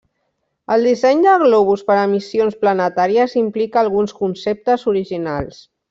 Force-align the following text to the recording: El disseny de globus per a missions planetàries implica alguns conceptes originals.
El 0.75 0.87
disseny 0.89 1.21
de 1.25 1.33
globus 1.43 1.85
per 1.91 1.99
a 2.05 2.07
missions 2.15 2.57
planetàries 2.65 3.39
implica 3.45 3.85
alguns 3.87 4.19
conceptes 4.25 4.93
originals. 4.97 5.67